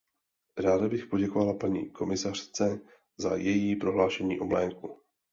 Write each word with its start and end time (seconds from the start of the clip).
Ráda 0.57 0.89
bych 0.89 1.05
poděkovala 1.05 1.53
paní 1.53 1.89
komisařce 1.89 2.79
za 3.17 3.35
její 3.35 3.75
prohlášení 3.75 4.39
o 4.39 4.45
mléku. 4.45 5.01